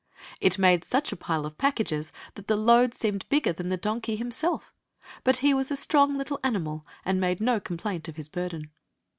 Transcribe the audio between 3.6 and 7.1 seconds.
the donkey himself; but he was a strong little animal,